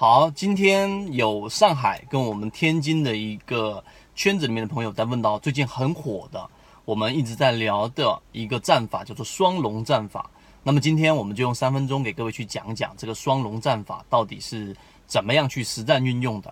[0.00, 3.84] 好，今天有上海跟我们天津的一个
[4.14, 6.48] 圈子里面的朋友在问到最近很火的，
[6.86, 10.30] 我们一直在聊的一个战法叫做双龙战法。
[10.62, 14.74] 那么今天我们就用三分钟给各位去讲讲这个双龙战法到底是
[15.06, 16.50] 怎么样去实战运用的。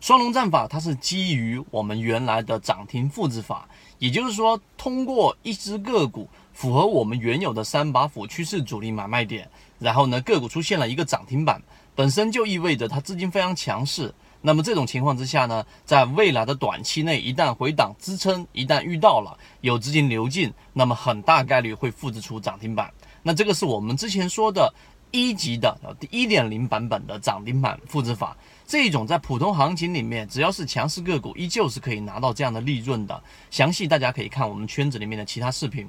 [0.00, 3.68] 双龙战法它是基于我们原来的涨停复制法，
[3.98, 6.26] 也就是说通过一只个股
[6.56, 9.46] 符合我们原有的三把斧趋势主力买卖点，
[9.78, 11.62] 然后呢个股出现了一个涨停板。
[11.94, 22.90] 本身就意味着它资金非常强势，那么这种情况之下呢，在未来的短期内，一旦回档支撑，一旦遇到了有资金流进，那么很大概率会复制出涨停板。
[23.22, 24.72] 那这个是我们之前说的
[25.10, 25.78] 一级的
[26.10, 28.34] 一点零版本的涨停板复制法，
[28.66, 33.22] 这种在普通行情里面，只要是强势个股，依旧是可以拿到这样的利润的。
[33.50, 35.86] 详细大家可以看我们圈子里面的其他视频。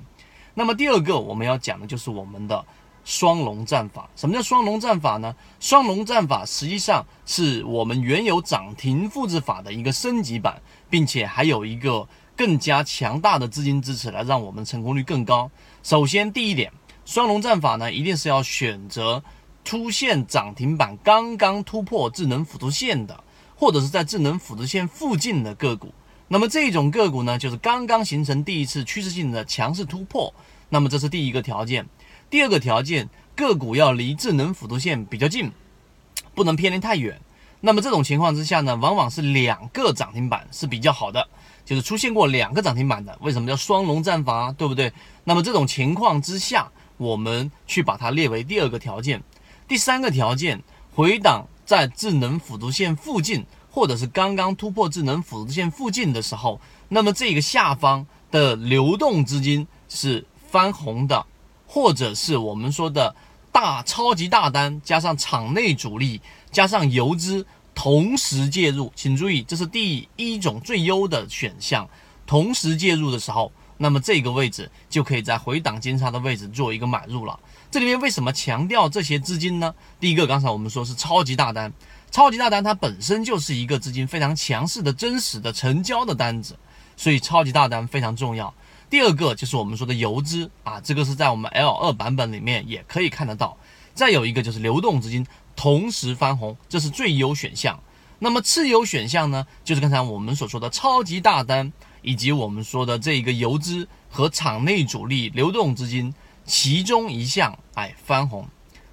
[0.58, 2.66] 那么第二个我们要讲的就是我们的。
[3.08, 5.34] 双龙战法，什么叫双龙战法呢？
[5.62, 12.06] 双龙战法实际上是我们原有涨停复制法的一个升级版，并且还有一个
[12.36, 15.50] 更加强大的资金支持来让我们成功率更高。
[15.84, 16.70] 首先，第一点，
[17.06, 19.24] 双龙战法呢，一定是要选择
[19.64, 23.24] 出现涨停板刚刚突破智能辅助线的，
[23.56, 25.94] 或者是在智能辅助线附近的个股。
[26.30, 30.34] 那么这种个股呢，就是刚刚形成第一次趋势性的强势突破。
[30.70, 31.88] 那么这是第一个条件。
[32.30, 35.50] 第二个条件，个股要离智能辅助线比较近，
[36.36, 37.18] 不能偏离太远。
[37.62, 41.26] 那么这种情况之下呢，往往是两个涨停板是比较好的，
[41.64, 43.18] 就是出现过两个涨停板的。
[43.22, 44.52] 为什么叫双龙战法？
[44.52, 44.92] 对不对？
[45.24, 49.24] 那么这种情况之下，我们去把它列为第二个条件。
[49.68, 50.62] 第三个条件，
[50.94, 53.46] 回档在智能辅助线附近，
[53.78, 61.24] 或者是刚刚突破智能辅助线附近的时候，那么这个下方的流动资金是翻红的。
[61.68, 63.16] 或者是我们说的
[63.52, 66.20] 大超级大单，加上场内主力，
[66.52, 71.88] 加上游资同时介入，请注意，这是第一种最优的选项。
[72.26, 77.40] 同时介入的时候，那么这个位置就可以在回档金叉的位置做一个买入了。
[77.70, 79.76] 这里面为什么强调这些资金呢？
[80.00, 81.72] 第一个，刚才我们说是超级大单，
[82.10, 86.58] 超级大单它本身就是一个资金非常强势的真实的成交的单子，
[86.96, 88.54] 所以超级大单非常重要。
[88.90, 93.58] 第二个就是我们说的游资啊，这个是在我们 L 二版本里面也可以看得到。
[93.94, 95.26] 再有一个就是流动资金
[95.56, 97.80] 同时翻红，这是最优选项。
[98.20, 106.14] 那么次优选项呢，就是刚才我们所说的超级大单，以及我们说的这一个游资和场内主力流动资金
[106.46, 108.48] 其中一项哎翻红，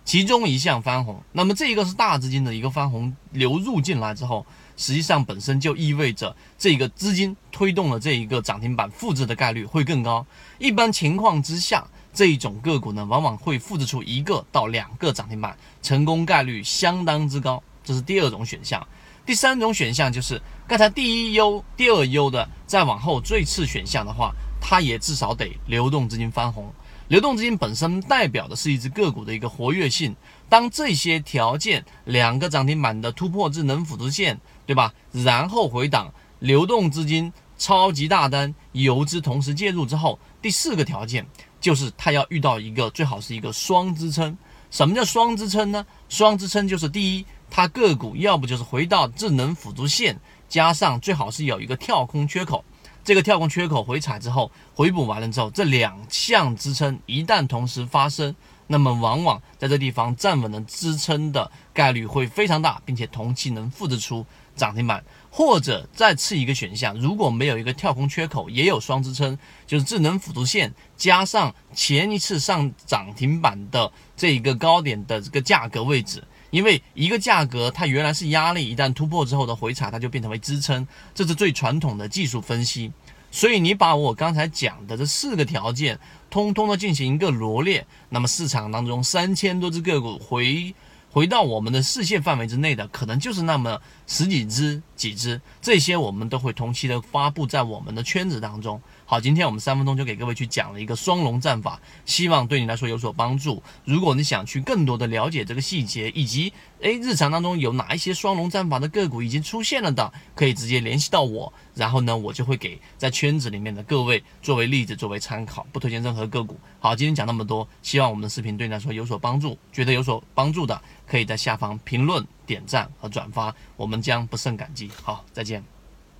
[0.04, 1.22] 其中一项翻红。
[1.32, 4.44] 那么这一个是大资金的一个翻红流入进来之后。
[4.76, 10.26] 实际上本身就意味着这个资金推动了这一个涨停板复制的概率会更高。
[10.58, 17.62] 一般情况之下，这一种个股呢，往往会复制出一个到两个涨停板，成功概率相当之高。
[17.84, 18.84] 这是第二种选项。
[19.24, 26.68] 第三种选项就是刚才第一优、第二优的，再往后最次选项的话，它也至少得流动资金翻红。
[27.08, 30.14] 流动资金本身代表的是一只个股的一个活跃性。
[30.48, 34.40] 当这些条件两个涨停板的突破智能辅助线。
[34.66, 34.94] 对吧？
[35.12, 41.26] 然后回档，流动资金超级大单，游资同时介入之后，第四个条件
[41.60, 44.34] 就是它要遇到一个最好是一个双支撑。
[44.70, 45.84] 什么叫双支撑呢？
[46.08, 52.64] 双支撑就是第一，它个股要不就是回到智能辅助线，加上最好是有一个跳空缺口，
[53.04, 58.34] 这个跳空缺口回踩之后回补完了之后，这两项支撑一旦同时发生。
[58.66, 64.24] 那么往往在这地方站稳的支撑的概率会非常大，并且同期能复制出
[64.56, 82.92] 涨停板，或者再次一个选项，如果没有一个跳空缺口，也有双支撑，就是智能辅助线加上前一次上涨停板的这一个高点的这个价格位置，因为一个价格它原来是压力，一旦突破之后的回踩，它就变成为支撑，这是最传统的技术分析。
[83.32, 85.98] 所以你把我刚才讲的这四个条件，
[86.30, 90.72] 通通的进行一个罗列，那么市场当中三千多只个股回
[91.10, 93.76] 回到我们的视线范围之内的，可能就是那么
[94.06, 98.80] 十几只、几只，这些我们都会同期的发布在我们的圈子当中。
[99.06, 103.62] 好，今天我们三分钟就给各位去讲了一个双龙战法，希望对你来说有所帮助。
[103.84, 116.58] 如果你想去更多的了解这个细节，以及诶日常当中有哪一些双龙战法的个股已经出现了的，可以直接联系到我，然后呢，我就会给在圈子里面的各位作为例子作为参考，不推荐任何个股。
[116.80, 124.90] 好，今天讲那么多，希望我们的视频对你来说有所帮助，觉得有所帮助的，可以在下方评论、点赞和转发，我们将不胜感激。
[125.02, 125.73] 好，再见。